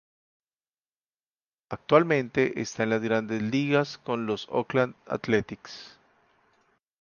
[1.69, 5.95] Actualmente está en las grandes ligas con los Oakland Athletics.